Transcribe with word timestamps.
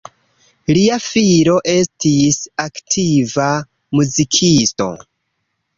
Lia 0.77 0.95
filo 1.07 1.59
estis 1.75 2.41
aktiva 2.67 3.53
muzikisto. 4.01 4.91